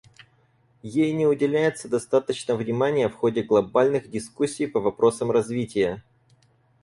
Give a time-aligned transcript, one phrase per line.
[0.81, 6.03] Ей не уделяется достаточно внимания в ходе глобальных дискуссий по вопросам развития.